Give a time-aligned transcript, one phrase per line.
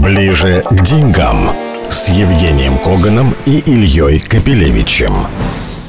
[0.00, 1.50] Ближе к деньгам
[1.90, 5.12] с Евгением Коганом и Ильей Капелевичем.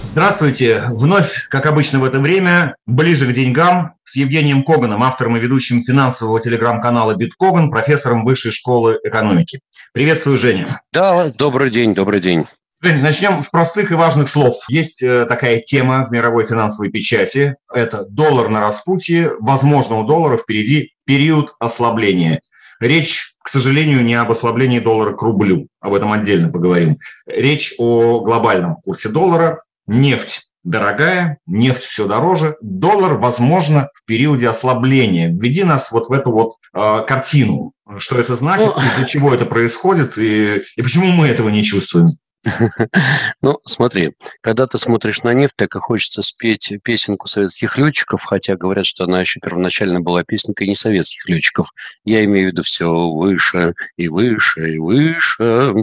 [0.03, 0.85] Здравствуйте.
[0.93, 5.83] Вновь, как обычно в это время, ближе к деньгам с Евгением Коганом, автором и ведущим
[5.83, 9.59] финансового телеграм-канала «Биткоган», профессором Высшей школы экономики.
[9.93, 10.67] Приветствую, Женя.
[10.91, 12.45] Да, добрый день, добрый день.
[12.81, 14.55] Жень, начнем с простых и важных слов.
[14.69, 17.55] Есть э, такая тема в мировой финансовой печати.
[17.71, 19.33] Это доллар на распутье.
[19.39, 22.41] Возможно, у доллара впереди период ослабления.
[22.79, 25.69] Речь, к сожалению, не об ослаблении доллара к рублю.
[25.79, 26.97] Об этом отдельно поговорим.
[27.25, 29.63] Речь о глобальном курсе доллара.
[29.87, 32.57] Нефть дорогая, нефть все дороже.
[32.59, 35.29] Доллар, возможно, в периоде ослабления.
[35.29, 37.71] Введи нас вот в эту вот э, картину.
[37.99, 42.07] Что это значит, ну, из-за чего это происходит и, и почему мы этого не чувствуем?
[43.41, 48.55] Ну, смотри, когда ты смотришь на нефть, так и хочется спеть песенку советских летчиков, хотя
[48.55, 51.71] говорят, что она еще первоначально была песенкой не советских летчиков.
[52.03, 55.73] Я имею в виду все выше и выше и выше.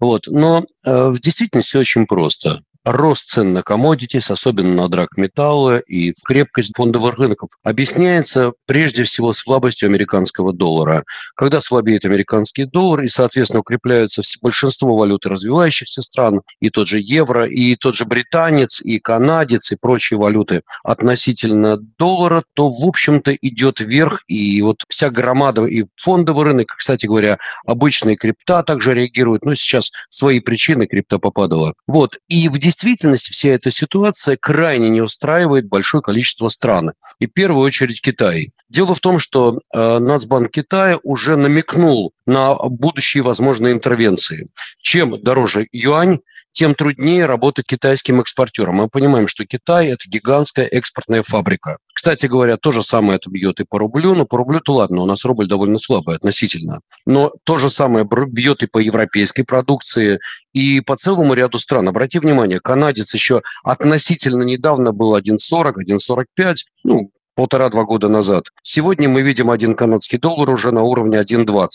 [0.00, 0.26] Вот.
[0.26, 6.76] Но э, в действительности очень просто рост цен на commodities, особенно на драгметаллы и крепкость
[6.76, 11.04] фондовых рынков, объясняется прежде всего слабостью американского доллара.
[11.34, 17.46] Когда слабеет американский доллар и, соответственно, укрепляются большинство валют развивающихся стран, и тот же евро,
[17.46, 23.80] и тот же британец, и канадец, и прочие валюты относительно доллара, то, в общем-то, идет
[23.80, 29.54] вверх, и вот вся громада и фондовый рынок, кстати говоря, обычные крипта также реагируют, но
[29.54, 31.74] сейчас свои причины крипта попадала.
[31.86, 37.32] Вот, и в действительности вся эта ситуация крайне не устраивает большое количество стран, и в
[37.32, 38.50] первую очередь Китай.
[38.68, 44.48] Дело в том, что э, Нацбанк Китая уже намекнул на будущие возможные интервенции.
[44.82, 46.18] Чем дороже юань,
[46.54, 48.76] тем труднее работать китайским экспортерам.
[48.76, 51.78] Мы понимаем, что Китай– это гигантская экспортная фабрика.
[51.92, 55.06] Кстати говоря, то же самое это бьет и по рублю, но по рублю-то ладно, у
[55.06, 56.80] нас рубль довольно слабый относительно.
[57.06, 60.20] Но то же самое бьет и по европейской продукции,
[60.52, 61.88] и по целому ряду стран.
[61.88, 68.46] Обрати внимание, канадец еще относительно недавно был 1,40, 1,45, ну, полтора-два года назад.
[68.62, 71.68] Сегодня мы видим один канадский доллар уже на уровне 1,20.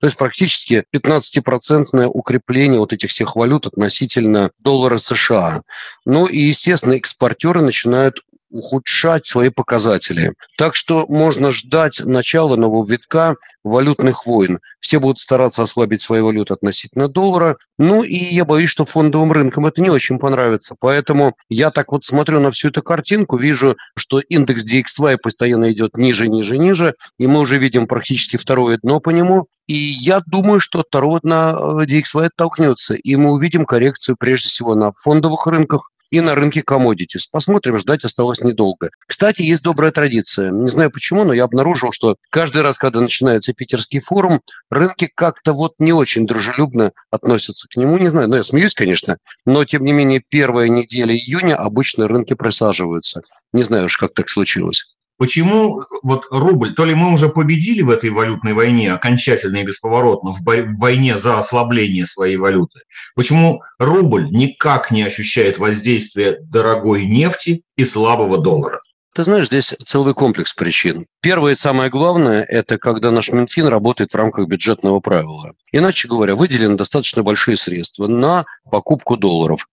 [0.00, 5.62] То есть практически 15-процентное укрепление вот этих всех валют относительно доллара США.
[6.04, 8.20] Ну и, естественно, экспортеры начинают
[8.54, 10.32] ухудшать свои показатели.
[10.56, 13.34] Так что можно ждать начала нового витка
[13.64, 14.60] валютных войн.
[14.78, 17.56] Все будут стараться ослабить свои валюты относительно доллара.
[17.78, 20.76] Ну и я боюсь, что фондовым рынкам это не очень понравится.
[20.78, 25.96] Поэтому я так вот смотрю на всю эту картинку, вижу, что индекс DXY постоянно идет
[25.96, 29.48] ниже, ниже, ниже, и мы уже видим практически второе дно по нему.
[29.66, 34.74] И я думаю, что второго дна э, DXY оттолкнется, и мы увидим коррекцию прежде всего
[34.74, 37.24] на фондовых рынках, и на рынке commodities.
[37.32, 38.90] Посмотрим, ждать осталось недолго.
[39.08, 40.52] Кстати, есть добрая традиция.
[40.52, 45.54] Не знаю почему, но я обнаружил, что каждый раз, когда начинается питерский форум, рынки как-то
[45.54, 47.98] вот не очень дружелюбно относятся к нему.
[47.98, 52.34] Не знаю, но я смеюсь, конечно, но тем не менее первая неделя июня обычно рынки
[52.34, 53.22] просаживаются.
[53.52, 54.93] Не знаю уж, как так случилось.
[55.16, 60.32] Почему вот рубль, то ли мы уже победили в этой валютной войне окончательно и бесповоротно,
[60.32, 60.42] в
[60.78, 62.80] войне за ослабление своей валюты,
[63.14, 68.80] почему рубль никак не ощущает воздействия дорогой нефти и слабого доллара?
[69.14, 71.06] Ты знаешь, здесь целый комплекс причин.
[71.20, 75.52] Первое и самое главное– это когда наш Минфин работает в рамках бюджетного правила.
[75.70, 79.68] Иначе говоря, выделены достаточно большие средства на покупку долларов.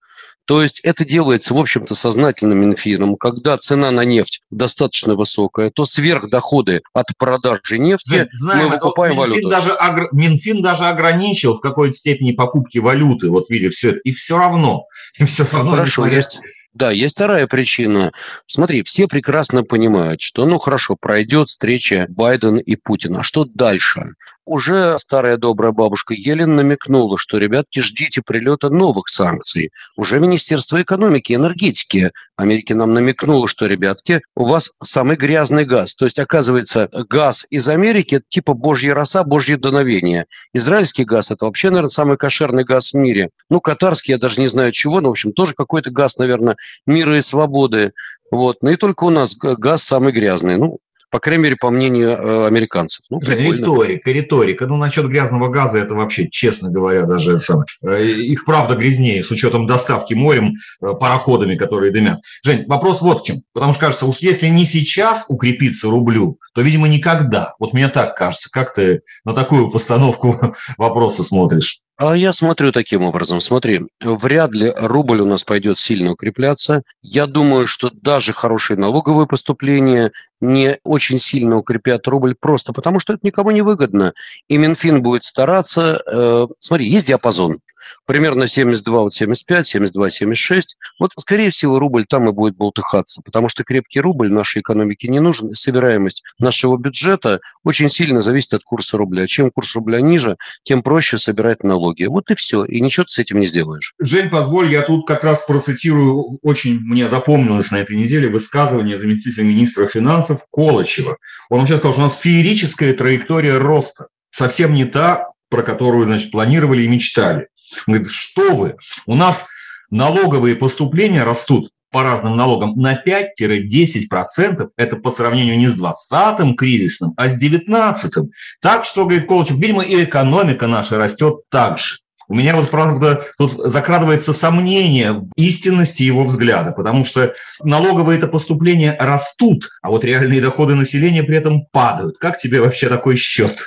[0.51, 3.16] То есть это делается, в общем-то, сознательным Минфином.
[3.16, 9.31] Когда цена на нефть достаточно высокая, то сверхдоходы от продажи нефти Знаем, мы выкупаем Минфин
[9.31, 9.50] валюту.
[9.50, 14.38] Даже, Минфин даже ограничил в какой-то степени покупки валюты, вот видя все это, и все
[14.38, 14.88] равно.
[15.17, 16.38] И все равно Хорошо, есть
[16.74, 18.14] да, есть вторая причина.
[18.48, 23.20] Смотри, все прекрасно понимают, что, ну хорошо, пройдет встреча Байдена и Путина.
[23.20, 24.14] А что дальше?
[24.46, 29.72] Уже старая добрая бабушка Елен намекнула, что, ребятки, ждите прилета новых санкций.
[29.96, 35.96] Уже Министерство экономики и энергетики Америки нам намекнуло, что, ребятки, у вас самый грязный газ.
[35.96, 40.26] То есть, оказывается, газ из Америки– это типа божья роса, божье дуновение.
[40.54, 43.30] Израильский газ– это вообще, наверное, самый кошерный газ в мире.
[43.50, 47.18] Ну, катарский, я даже не знаю чего, но, в общем, тоже какой-то газ, наверное, мира
[47.18, 47.94] и свободы.
[48.31, 48.58] Вот.
[48.62, 50.58] Но и только у нас газ самый грязный.
[50.58, 50.80] Ну,
[51.12, 53.04] по крайней мере, по мнению э, американцев.
[53.10, 54.66] Ну, риторика, риторика.
[54.66, 59.30] Ну, насчет грязного газа, это вообще, честно говоря, даже самое, э, их правда грязнее, с
[59.30, 62.22] учетом доставки морем, э, пароходами, которые дымят.
[62.44, 63.42] Жень, вопрос вот в чем.
[63.54, 67.56] Потому что, кажется, уж если не сейчас укрепиться рублю, то, видимо, никогда.
[67.60, 68.50] Вот мне так кажется.
[68.50, 70.40] Как ты на такую постановку
[70.78, 71.81] вопроса смотришь?
[72.03, 73.39] А я смотрю таким образом.
[73.42, 76.81] Смотри, вряд ли рубль у нас пойдет сильно укрепляться.
[77.03, 83.13] Я думаю, что даже хорошие налоговые поступления не очень сильно укрепят рубль просто потому, что
[83.13, 84.13] это никому не выгодно.
[84.48, 86.01] И Минфин будет стараться...
[86.12, 87.57] Э, смотри, есть диапазон
[88.06, 90.78] примерно 72, вот 75, 72, 76.
[91.00, 95.19] Вот, скорее всего, рубль там и будет болтыхаться, потому что крепкий рубль нашей экономике не
[95.19, 95.51] нужен.
[95.51, 99.28] Собираемость нашего бюджета очень сильно зависит от курса рубля.
[99.28, 102.06] Чем курс рубля ниже, тем проще собирать налоги.
[102.06, 102.66] Вот и все.
[102.66, 103.94] И ничего ты с этим не сделаешь.
[104.00, 109.44] Жень, позволь, я тут как раз процитирую, очень мне запомнилось на этой неделе высказывание заместителя
[109.44, 111.18] министра финансов Колычева.
[111.50, 114.07] Он вообще сказал, что у нас феерическая траектория роста.
[114.31, 117.48] Совсем не та, про которую, значит, планировали и мечтали.
[117.88, 118.75] Он говорит, что вы,
[119.06, 119.47] у нас
[119.89, 127.13] налоговые поступления растут по разным налогам на 5-10%, это по сравнению не с 20-м кризисным,
[127.18, 128.31] а с 19-м.
[128.62, 131.97] Так что, говорит Колычев, видимо, и экономика наша растет так же.
[132.29, 138.29] У меня вот, правда, тут закрадывается сомнение в истинности его взгляда, потому что налоговые это
[138.29, 142.18] поступления растут, а вот реальные доходы населения при этом падают.
[142.19, 143.57] Как тебе вообще такой счет?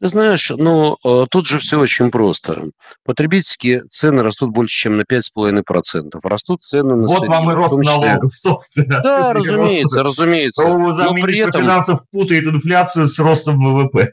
[0.00, 2.62] Ты знаешь, ну, э, тут же все очень просто.
[3.04, 6.20] Потребительские цены растут больше, чем на 5,5%.
[6.22, 9.00] Растут цены на Вот вам и рост налогов, собственно.
[9.02, 10.68] Да, разумеется, разумеется.
[10.68, 11.62] Но при этом...
[11.62, 14.12] финансов путает инфляцию с ростом ВВП.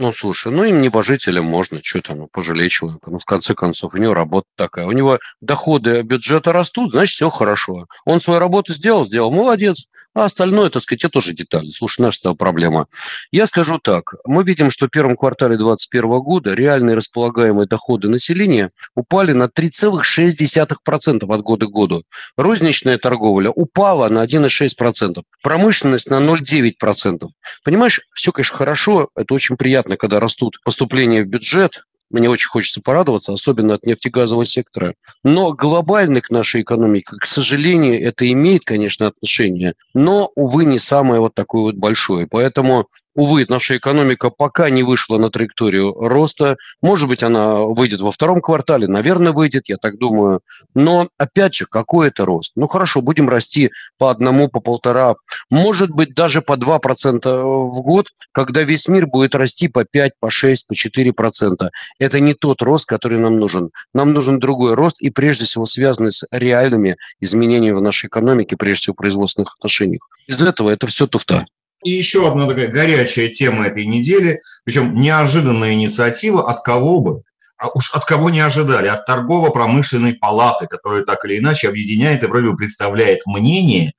[0.00, 3.10] Ну, слушай, ну им небожителям можно, что там, ну, пожалеть человека.
[3.10, 4.86] Ну, в конце концов, у него работа такая.
[4.86, 7.84] У него доходы бюджета растут, значит, все хорошо.
[8.06, 9.84] Он свою работу сделал, сделал, молодец.
[10.12, 11.70] А остальное, так сказать, это тоже детали.
[11.70, 12.86] Слушай, наша стала проблема.
[13.30, 14.14] Я скажу так.
[14.24, 21.32] Мы видим, что в первом квартале 2021 года реальные располагаемые доходы населения упали на 3,6%
[21.32, 22.02] от года к году.
[22.36, 25.22] Розничная торговля упала на 1,6%.
[25.42, 27.28] Промышленность на 0,9%.
[27.62, 32.80] Понимаешь, все, конечно, хорошо, это очень приятно, когда растут поступления в бюджет, мне очень хочется
[32.82, 34.94] порадоваться, особенно от нефтегазового сектора.
[35.22, 41.20] Но глобально к нашей экономике, к сожалению, это имеет, конечно, отношение, но, увы, не самое
[41.20, 42.26] вот такое вот большое.
[42.26, 46.56] Поэтому Увы, наша экономика пока не вышла на траекторию роста.
[46.80, 50.40] Может быть, она выйдет во втором квартале, наверное, выйдет, я так думаю.
[50.74, 52.52] Но, опять же, какой это рост?
[52.54, 55.16] Ну, хорошо, будем расти по одному, по полтора,
[55.50, 60.30] может быть, даже по 2% в год, когда весь мир будет расти по 5, по
[60.30, 61.68] 6, по 4%.
[61.98, 63.70] Это не тот рост, который нам нужен.
[63.92, 68.82] Нам нужен другой рост, и прежде всего связанный с реальными изменениями в нашей экономике, прежде
[68.82, 70.08] всего в производственных отношениях.
[70.28, 71.46] Из этого это все туфта.
[71.84, 77.22] И еще одна такая горячая тема этой недели, причем неожиданная инициатива от кого бы,
[77.60, 82.26] а уж от кого не ожидали, от торгово-промышленной палаты, которая так или иначе объединяет и
[82.26, 83.92] вроде бы представляет мнение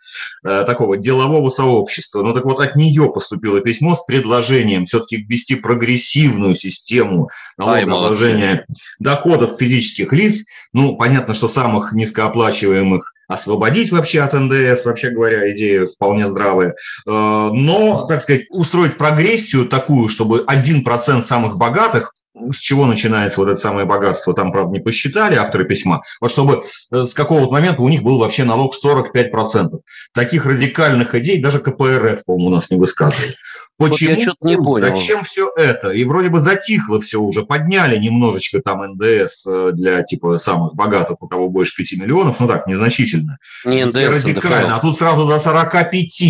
[0.43, 2.23] э, такого делового сообщества.
[2.23, 8.65] Ну так вот от нее поступило письмо с предложением все-таки ввести прогрессивную систему налогообложения
[8.97, 10.45] доходов физических лиц.
[10.73, 16.69] Ну, понятно, что самых низкооплачиваемых освободить вообще от НДС, вообще говоря, идея вполне здравая.
[17.05, 22.15] Э, но, так сказать, устроить прогрессию такую, чтобы 1% самых богатых
[22.51, 26.63] с чего начинается вот это самое богатство, там, правда, не посчитали авторы письма, вот чтобы
[26.91, 29.79] э, с какого-то момента у них был вообще налог 45%.
[30.13, 33.35] Таких радикальных идей даже КПРФ, по-моему, у нас не высказывали.
[33.77, 34.11] Почему?
[34.11, 34.87] Вот я что-то не понял.
[34.87, 35.89] Зачем все это?
[35.89, 41.17] И вроде бы затихло все уже, подняли немножечко там НДС э, для типа самых богатых,
[41.21, 43.37] у кого больше 5 миллионов, ну так, незначительно.
[43.65, 44.67] Не НДС, радикально.
[44.67, 44.73] НДФЛ.
[44.75, 46.21] А тут сразу до 45.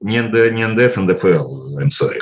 [0.00, 2.20] Не, НД, не НДС, НДФЛ, I'm sorry.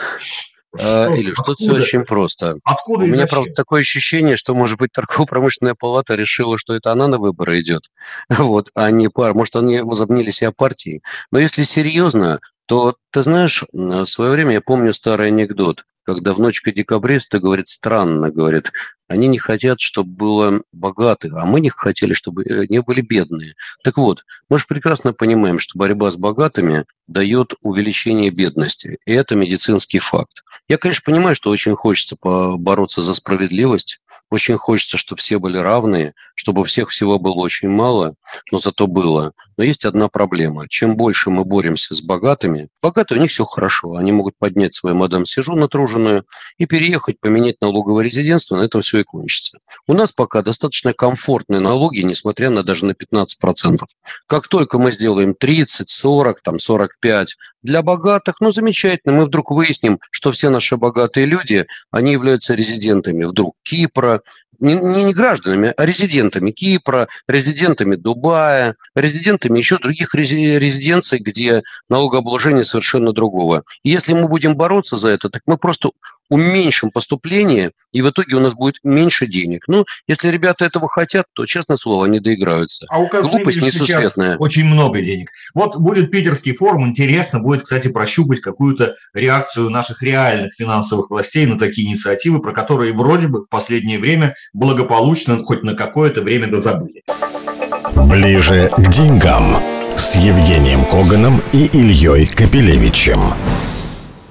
[0.74, 1.14] Что?
[1.14, 2.56] Или что все очень просто.
[2.64, 7.08] Откуда У меня, правда, такое ощущение, что, может быть, торгово-промышленная палата решила, что это она
[7.08, 7.90] на выборы идет,
[8.28, 9.34] вот, а не пар.
[9.34, 11.02] Может, они возобнили себя партии.
[11.30, 16.72] Но если серьезно, то, ты знаешь, в свое время я помню старый анекдот когда внучка
[16.72, 18.72] декабриста говорит странно, говорит,
[19.12, 23.54] они не хотят, чтобы было богатых, а мы не хотели, чтобы э, не были бедные.
[23.84, 29.36] Так вот, мы же прекрасно понимаем, что борьба с богатыми дает увеличение бедности, и это
[29.36, 30.42] медицинский факт.
[30.68, 34.00] Я, конечно, понимаю, что очень хочется бороться за справедливость,
[34.30, 38.14] очень хочется, чтобы все были равные, чтобы всех всего было очень мало,
[38.50, 39.32] но зато было.
[39.58, 40.66] Но есть одна проблема.
[40.68, 43.96] Чем больше мы боремся с богатыми, богатые у них все хорошо.
[43.96, 46.24] Они могут поднять свою мадам Сижу натруженную
[46.56, 49.58] и переехать, поменять налоговое резидентство, на этом все и кончится.
[49.86, 53.78] У нас пока достаточно комфортные налоги, несмотря на даже на 15%.
[54.26, 59.98] Как только мы сделаем 30, 40, там 45 для богатых, ну замечательно, мы вдруг выясним,
[60.10, 64.22] что все наши богатые люди, они являются резидентами вдруг Кипра,
[64.62, 72.64] не, не, не гражданами, а резидентами Кипра, резидентами Дубая, резидентами еще других резиденций, где налогообложение
[72.64, 73.64] совершенно другого.
[73.82, 75.90] И если мы будем бороться за это, так мы просто
[76.32, 79.64] уменьшим поступление, и в итоге у нас будет меньше денег.
[79.66, 82.86] Ну, если ребята этого хотят, то, честное слово, они доиграются.
[82.88, 84.38] А у Глупость несусветная.
[84.38, 85.28] очень много денег.
[85.52, 91.58] Вот будет питерский форум, интересно будет, кстати, прощупать какую-то реакцию наших реальных финансовых властей на
[91.58, 97.02] такие инициативы, про которые вроде бы в последнее время благополучно хоть на какое-то время дозабыли.
[98.08, 99.58] Ближе к деньгам
[99.96, 103.20] с Евгением Коганом и Ильей Капелевичем.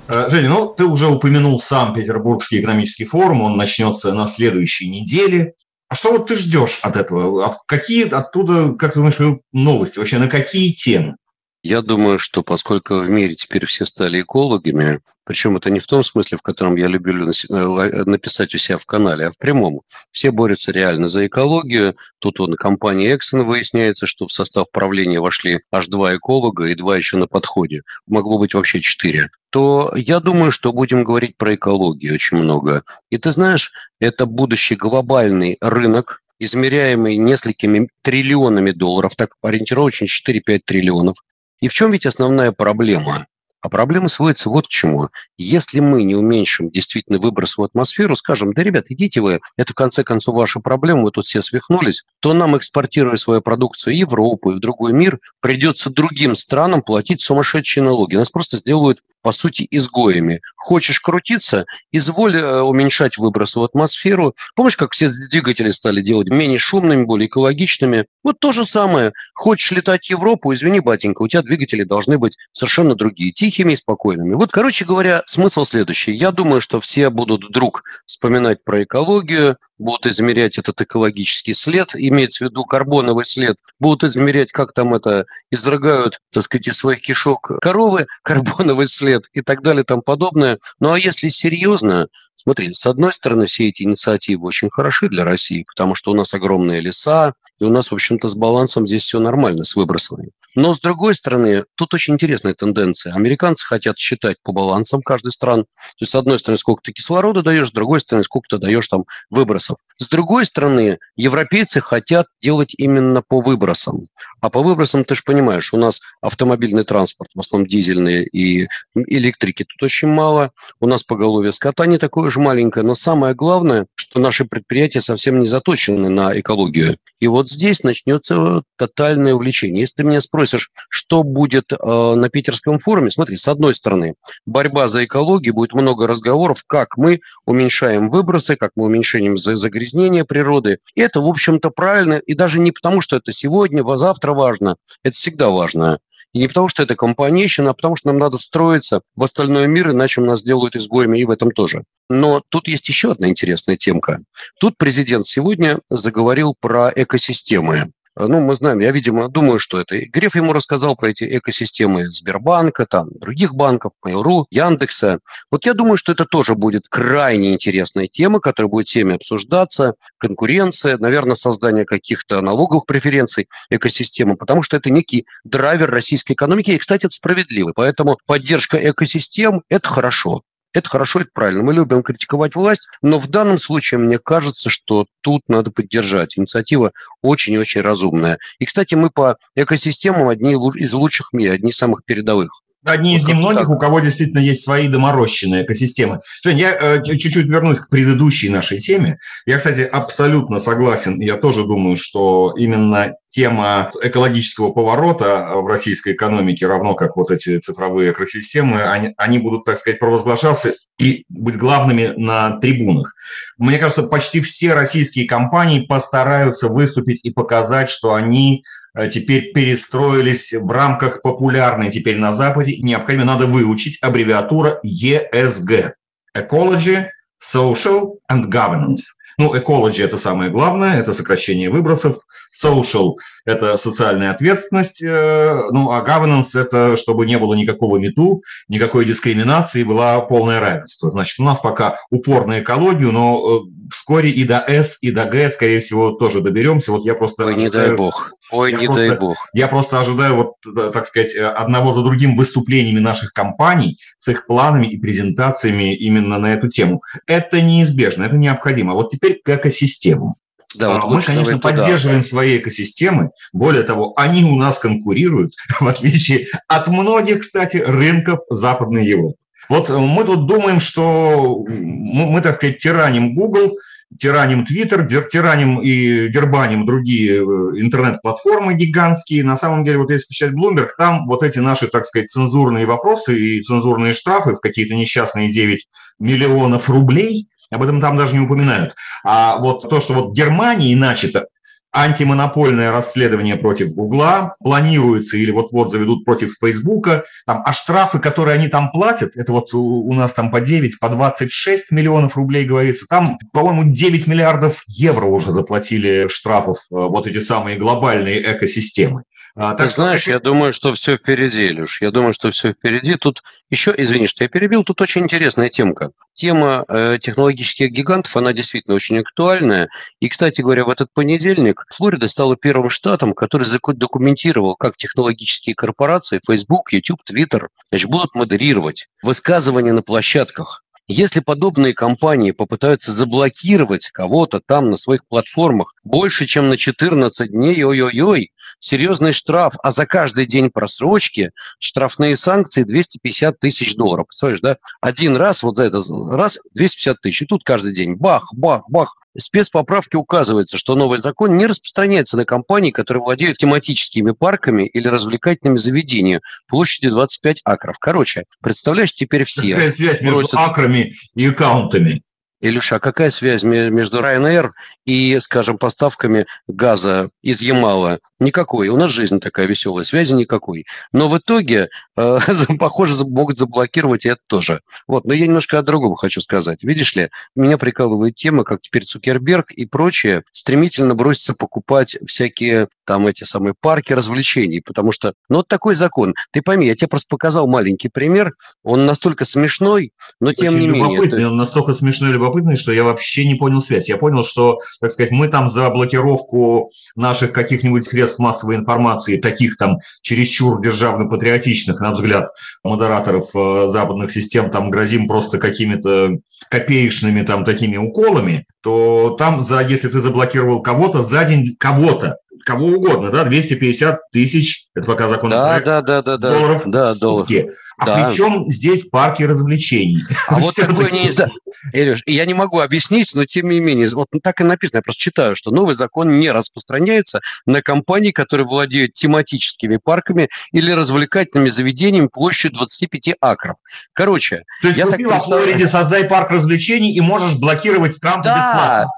[0.08, 5.54] Э, Женя, ну ты уже упомянул сам Петербургский экономический форум, он начнется на следующей неделе.
[5.88, 7.56] А что вот ты ждешь от этого?
[7.66, 10.00] Какие оттуда, как ты думаешь, новости?
[10.00, 11.16] Вообще на какие темы?
[11.64, 16.04] Я думаю, что поскольку в мире теперь все стали экологами, причем это не в том
[16.04, 19.82] смысле, в котором я люблю э, написать у себя в канале, а в прямом.
[20.12, 21.96] Все борются реально за экологию.
[22.18, 26.98] Тут он компания Exxon выясняется, что в состав правления вошли аж два эколога и два
[26.98, 27.84] еще на подходе.
[28.08, 32.84] Могло быть вообще четыре то я думаю, что будем говорить про экологию очень много.
[33.10, 41.18] И ты знаешь, это будущий глобальный рынок, измеряемый несколькими триллионами долларов, так ориентировочно 4-5 триллионов.
[41.62, 43.26] И в чем ведь основная проблема?
[43.62, 45.10] А проблема сводится вот к чему.
[45.38, 49.76] Если мы не уменьшим действительно выброс в атмосферу, скажем, да, ребят, идите вы, это в
[49.76, 54.52] конце концов ваша проблема, вы тут все свихнулись, то нам, экспортируя свою продукцию в Европу
[54.52, 58.16] и в другой мир, придется другим странам платить сумасшедшие налоги.
[58.16, 60.42] Нас просто сделают по сути, изгоями.
[60.56, 64.34] Хочешь крутиться, изволь э, уменьшать выбросы в атмосферу.
[64.56, 68.06] Помнишь, как все двигатели стали делать менее шумными, более экологичными?
[68.24, 69.14] Вот то же самое.
[69.34, 73.76] Хочешь летать в Европу, извини, батенька, у тебя двигатели должны быть совершенно другие, тихими и
[73.78, 74.36] спокойными.
[74.36, 76.12] Вот, короче говоря, смысл следующий.
[76.12, 82.46] Я думаю, что все будут вдруг вспоминать про экологию, будут измерять этот экологический след, имеется
[82.46, 87.52] в виду карбоновый след, будут измерять, как там это изрыгают, так сказать, из своих кишок
[87.62, 90.60] коровы, карбоновый след и так далее тому подобное.
[90.80, 95.64] Ну а если серьезно, Смотри, с одной стороны, все эти инициативы очень хороши для России,
[95.68, 99.20] потому что у нас огромные леса, и у нас, в общем-то, с балансом здесь все
[99.20, 100.32] нормально, с выбросами.
[100.56, 103.14] Но, с другой стороны, тут очень интересная тенденция.
[103.14, 105.66] Американцы хотят считать по балансам каждой страны.
[105.66, 108.88] То есть, с одной стороны, сколько ты кислорода даешь, с другой стороны, сколько ты даешь
[108.88, 109.78] там выбросов.
[110.00, 114.08] С другой стороны, европейцы хотят делать именно по выбросам.
[114.42, 119.64] А по выбросам, ты же понимаешь, у нас автомобильный транспорт, в основном дизельные и электрики
[119.64, 120.50] тут очень мало.
[120.80, 125.40] У нас поголовье скота не такое же маленькое, но самое главное, что наши предприятия совсем
[125.40, 126.98] не заточены на экологию.
[127.20, 129.82] И вот здесь начнется тотальное увлечение.
[129.82, 134.16] Если ты меня спросишь, что будет э, на питерском форуме, смотри, с одной стороны,
[134.46, 140.80] борьба за экологию, будет много разговоров, как мы уменьшаем выбросы, как мы уменьшаем загрязнение природы.
[140.96, 145.16] И это, в общем-то, правильно, и даже не потому, что это сегодня, завтра важно, это
[145.16, 146.00] всегда важно.
[146.34, 149.92] И не потому, что это компанейщина, а потому, что нам надо встроиться в остальной мир,
[149.92, 151.84] иначе нас сделают изгоями и в этом тоже.
[152.10, 154.18] Но тут есть еще одна интересная темка.
[154.60, 157.92] Тут президент сегодня заговорил про экосистемы.
[158.18, 159.98] Э, ну, мы знаем, я, видимо, думаю, что это.
[160.08, 165.20] Греф ему рассказал про эти экосистемы Сбербанка, там, других банков, Mail.ru, Яндекса.
[165.50, 169.94] Вот я думаю, что это тоже будет крайне интересная тема, которая будет всеми обсуждаться.
[170.18, 176.72] Конкуренция, наверное, создание каких-то налоговых преференций экосистемы, потому что это некий драйвер российской экономики.
[176.72, 177.72] И, кстати, это справедливо.
[177.76, 180.44] Поэтому поддержка экосистем– это хорошо.
[180.74, 181.64] Это хорошо, это правильно.
[181.64, 186.38] Мы любим критиковать власть, но в данном случае мне кажется, что тут надо поддержать.
[186.38, 188.38] Инициатива очень-очень разумная.
[188.60, 192.62] И, кстати, мы по экосистемам одни из лучших в мире, одни из самых передовых.
[192.84, 196.20] Одни из немногих, у кого действительно есть свои доморощенные экосистемы.
[196.44, 199.20] Жень, я э, чуть-чуть вернусь к предыдущей нашей теме.
[199.46, 201.20] Я, кстати, абсолютно согласен.
[201.22, 207.60] Я тоже думаю, что именно тема экологического поворота в российской экономике, равно как вот эти
[207.60, 213.14] цифровые экосистемы, они, они будут, так сказать, провозглашаться и быть главными на трибунах.
[213.60, 218.81] Мне кажется, почти все российские компании постараются выступить и показать, что они Э,
[219.12, 222.78] теперь перестроились в рамках популярной теперь на Западе.
[222.78, 225.92] Необходимо, надо выучить аббревиатура ESG–
[226.38, 227.08] Ecology,
[227.42, 229.16] Social and Governance.
[229.38, 232.18] Ну, ecology– это самое главное, это сокращение выбросов.
[232.54, 235.02] Social– это социальная ответственность.
[235.02, 241.10] Э, ну, а governance– это чтобы не было никакого мету, никакой дискриминации, была полное равенство.
[241.10, 243.60] Значит, у нас пока упор на экологию, но э,
[243.92, 246.92] вскоре и до С, и до Г, скорее всего, тоже доберемся.
[246.92, 247.46] Вот я просто...
[247.46, 248.34] Ой, не дай бог.
[248.52, 249.50] Ой, не просто, дай бог.
[249.54, 254.88] Я просто ожидаю, вот, так сказать, одного за другим выступлениями наших компаний с их планами
[254.88, 257.02] и презентациями именно на эту тему.
[257.28, 258.94] Это неизбежно, это необходимо.
[258.94, 260.36] Вот теперь к экосистемам.
[260.76, 262.30] Да, вот мы, конечно, поддерживаем туда.
[262.30, 263.32] свои экосистемы.
[263.52, 269.36] Более того, они у нас конкурируют, в отличие от многих, кстати, рынков Западной Европы.
[269.72, 273.78] Вот мы тут думаем, что мы, мы так сказать, тираним Google,
[274.20, 277.42] тираним Twitter, тираним и дербаним другие э,
[277.80, 279.46] интернет-платформы гигантские.
[279.46, 283.40] На самом деле, вот если посчитать Bloomberg, там вот эти наши, так сказать, цензурные вопросы
[283.40, 285.88] и цензурные штрафы в какие-то несчастные 9
[286.20, 288.94] миллионов рублей, об этом там даже не упоминают.
[289.24, 291.46] А вот то, что вот в Германии начато
[291.94, 298.68] антимонопольное расследование против Гугла планируется или вот-вот заведут против Фейсбука, там, а штрафы, которые они
[298.68, 303.38] там платят, это вот у, нас там по 9, по 26 миллионов рублей говорится, там,
[303.52, 309.24] по-моему, 9 миллиардов евро уже заплатили штрафов э, вот эти самые глобальные экосистемы.
[309.56, 310.02] А, так Ты что...
[310.04, 312.02] знаешь, я думаю, что все впереди, Илюш.
[312.02, 313.16] Я думаю, что все впереди.
[313.16, 316.12] Тут еще, извини, что я перебил, тут очень интересная темка.
[316.34, 319.90] Тема э, технологических гигантов, она действительно очень актуальная.
[320.20, 326.40] И, кстати говоря, в этот понедельник Флорида стала первым штатом, который документировал, как технологические корпорации
[326.46, 330.84] Facebook, YouTube, Twitter значит, будут модерировать высказывания на площадках.
[331.08, 337.84] Если подобные компании попытаются заблокировать кого-то там на своих платформах больше, чем на 14 дней,
[337.84, 344.28] ой-ой-ой, серьезный штраф, а за каждый день просрочки штрафные санкции 250 тысяч долларов.
[344.28, 344.78] Представляешь, да?
[345.02, 346.02] Один раз, вот за это
[346.32, 347.42] раз, 250 тысяч.
[347.42, 349.16] И тут каждый день бах, бах, бах.
[349.34, 355.08] В спецпоправке указывается, что новый закон не распространяется на компании, которые владеют тематическими парками или
[355.08, 357.98] развлекательными заведениями площадью 25 акров.
[358.00, 359.74] Короче, представляешь, теперь все...
[359.76, 362.24] Какая связь между акрами и аккаунтами?
[362.62, 364.72] Илюша, а какая связь между Ryanair
[365.06, 368.20] и, скажем, поставками газа из Ямала?
[368.40, 368.88] Никакой.
[368.90, 370.86] У нас жизнь такая веселая, связи никакой.
[371.12, 372.40] Но в итоге, э,
[372.80, 374.82] похоже, могут заблокировать и это тоже.
[375.08, 376.84] Вот, но я немножко о другом хочу сказать.
[376.84, 383.28] Видишь ли, меня прикалывает тема, как теперь Цукерберг и прочие стремительно бросятся покупать всякие там
[383.28, 386.34] эти самые парки развлечений, потому что, ну, вот такой закон.
[386.52, 388.54] Ты пойми, я тебе просто показал маленький пример,
[388.84, 391.48] он настолько смешной, но тем Очень не менее...
[391.50, 394.10] Он настолько смешной и любопытный, что я вообще не понял связь.
[394.10, 399.78] Я понял, что, так сказать, мы там за блокировку наших каких-нибудь средств массовой информации, таких
[399.78, 402.50] там чересчур державно-патриотичных, на взгляд
[402.84, 406.38] модераторов э, западных систем, там грозим просто какими-то
[406.70, 412.88] копеечными там такими уколами, то там, за, если ты заблокировал кого-то, за день кого-то, кого
[412.88, 417.62] угодно, да, 250 тысяч, это пока законопроект, да, да, да, да, долларов да, в сутки.
[417.62, 417.76] Доллар.
[417.98, 418.28] А да.
[418.28, 420.24] при чем здесь парки развлечений?
[420.48, 421.50] А вот такое не изда...
[421.94, 425.22] Илюш, я не могу объяснить, но тем не менее, вот так и написано, я просто
[425.22, 432.28] читаю, что новый закон не распространяется на компании, которые владеют тематическими парками или развлекательными заведениями
[432.28, 433.78] площадью 25 акров.
[434.14, 435.44] Короче, То есть я купил так.
[435.44, 439.10] Флориде, создай парк развлечений и можешь блокировать Трампа да, бесплатно.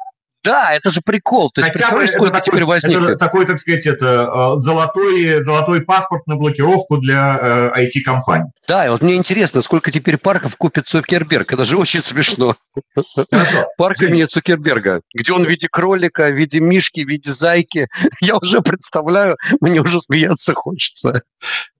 [0.43, 1.51] Да, это же прикол.
[1.51, 3.09] То есть, Хотя представляешь, сколько такой, теперь возникнет?
[3.09, 8.51] Это такой, так сказать, это э, золотой, золотой паспорт на блокировку для э, IT-компаний.
[8.67, 11.53] Да, и вот мне интересно, сколько теперь парков купит Цукерберг.
[11.53, 12.55] Это же очень смешно.
[13.77, 17.87] Парк имени Цукерберга, где он в виде кролика, в виде мишки, в виде зайки.
[18.21, 21.23] Я уже представляю, мне уже смеяться хочется.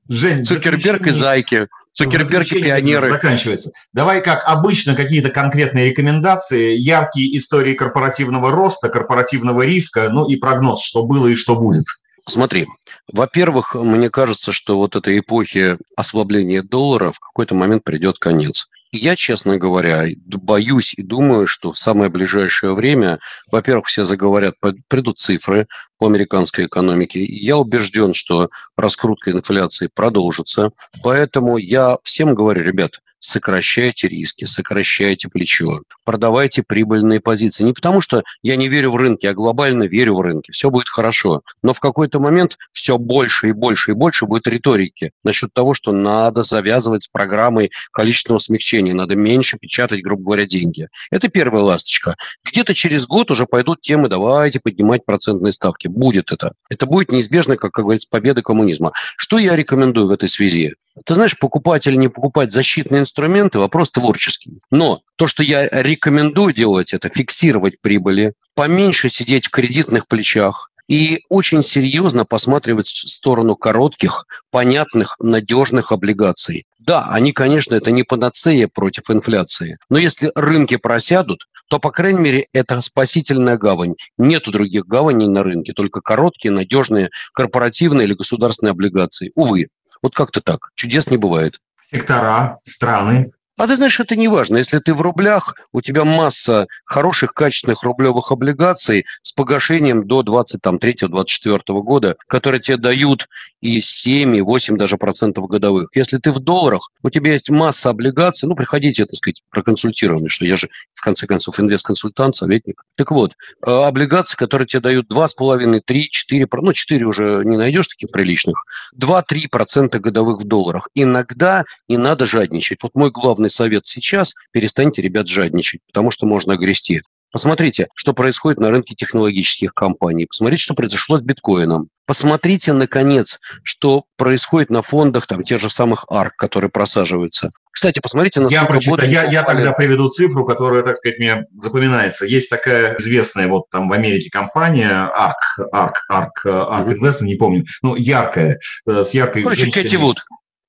[0.07, 1.67] Жень, Цукерберг и зайки.
[1.93, 3.09] Цукерберг и пионеры.
[3.09, 3.71] Заканчивается.
[3.93, 10.83] Давай, как обычно, какие-то конкретные рекомендации, яркие истории корпоративного роста, корпоративного риска, ну и прогноз,
[10.83, 11.85] что было и что будет.
[12.27, 12.67] Смотри,
[13.11, 18.69] во-первых, мне кажется, что вот этой эпохи ослабления доллара в какой-то момент придет конец.
[18.95, 23.17] Я, честно говоря, боюсь и думаю, что в самое ближайшее время,
[23.51, 24.53] во-первых, все заговорят,
[24.87, 27.23] придут цифры по американской экономике.
[27.23, 30.69] Я убежден, что раскрутка инфляции продолжится.
[31.01, 37.63] Поэтому я всем говорю, ребят, сокращайте риски, сокращайте плечо, продавайте прибыльные позиции.
[37.63, 40.89] Не потому, что я не верю в рынки, я глобально верю в рынки, все будет
[40.89, 41.41] хорошо.
[41.63, 45.93] Но в какой-то момент все больше и больше и больше будет риторики насчет того, что
[45.93, 50.89] надо завязывать с программой количественного смягчения, надо меньше печатать, грубо говоря, деньги.
[51.09, 52.15] Это первая ласточка.
[52.43, 55.87] Где-то через год уже пойдут темы, давайте поднимать процентные ставки.
[55.87, 56.53] Будет это.
[56.69, 58.91] Это будет неизбежно, как, как говорится, победа коммунизма.
[59.15, 60.73] Что я рекомендую в этой связи?
[61.05, 64.59] Ты знаешь, покупать или не покупать защитные инструменты– вопрос творческий.
[64.69, 71.21] Но то, что я рекомендую делать, это фиксировать прибыли, поменьше сидеть в кредитных плечах, и
[71.29, 76.65] очень серьезно посматривать в сторону коротких, понятных, надежных облигаций.
[76.79, 82.19] Да, они, конечно, это не панацея против инфляции, но если рынки просядут, то, по крайней
[82.19, 83.95] мере, это спасительная гавань.
[84.17, 89.31] Нету других гаваней на рынке, только короткие, надежные, корпоративные или государственные облигации.
[89.35, 89.69] Увы,
[90.03, 90.69] вот как-то так.
[90.75, 91.59] Чудес не бывает.
[91.83, 94.57] Сектора, страны, а ты знаешь, это не важно.
[94.57, 101.59] Если ты в рублях, у тебя масса хороших, качественных рублевых облигаций с погашением до 23-24
[101.81, 103.27] года, которые тебе дают
[103.61, 105.89] и 7, и 8 даже процентов годовых.
[105.93, 110.45] Если ты в долларах, у тебя есть масса облигаций, ну, приходите, так сказать, проконсультированные, что
[110.45, 112.83] я же, в конце концов, инвест-консультант, советник.
[112.97, 113.33] Так вот,
[113.65, 118.65] э, облигации, которые тебе дают 2,5, 3, 4, ну, 4 уже не найдешь таких приличных,
[118.95, 120.89] 2-3 процента годовых в долларах.
[120.95, 122.79] Иногда не надо жадничать.
[122.81, 127.01] Вот мой главный главный совет сейчас– перестаньте, ребят, жадничать, потому что можно огрести.
[127.31, 130.27] Посмотрите, что происходит на рынке технологических компаний.
[130.27, 131.89] Посмотрите, что произошло с биткоином.
[132.05, 137.49] Посмотрите, наконец, что происходит на фондах там, тех же самых ARK, которые просаживаются.
[137.71, 142.27] Кстати, посмотрите на я, прочитаю, я, я тогда приведу цифру, которая, так сказать, мне запоминается.
[142.27, 147.65] Есть такая известная вот там в Америке компания ARK, ARK, ARK, ARK Investment, не помню,
[147.81, 149.83] ну, яркая, э, с яркой Короче, женщиной.
[149.83, 150.23] Кэти Вуд.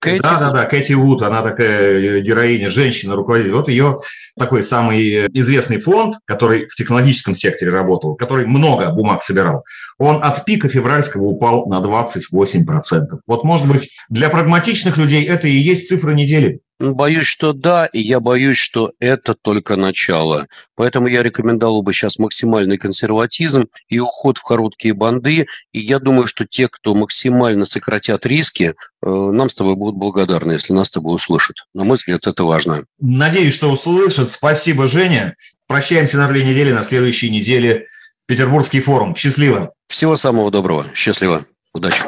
[0.04, 3.54] Кэти да, да, да, Кэти Вуд, она такая героиня, женщина, руководитель.
[3.54, 3.98] Вот ее
[4.38, 9.64] такой самый известный фонд, который в технологическом секторе работал, который много бумаг собирал,
[9.98, 13.20] он от пика февральского упал на 28%.
[13.26, 16.60] Вот, может быть, для прагматичных людей это и есть цифра недели.
[16.80, 20.46] Ну, боюсь, что да, и я боюсь, что это только начало.
[20.74, 25.46] Поэтому я рекомендовал бы сейчас максимальный консерватизм и уход в короткие банды.
[25.72, 30.52] И я думаю, что те, кто максимально сократят риски, э, нам с тобой будут благодарны,
[30.52, 31.56] если нас с тобой услышат.
[31.74, 32.84] На мой взгляд, это важно.
[32.98, 34.32] Надеюсь, что услышат.
[34.32, 35.36] Спасибо, Женя.
[35.68, 36.72] Прощаемся на две недели.
[36.72, 37.86] На следующей неделе
[38.26, 39.14] Петербургский форум.
[39.14, 39.72] Счастливо.
[39.86, 40.84] Всего самого доброго.
[40.92, 41.44] Счастливо.
[41.72, 42.02] Удачи.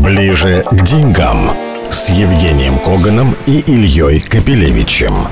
[0.00, 5.28] Ближе к деньгам с Евгением Коганом и Ильей Капелевичем.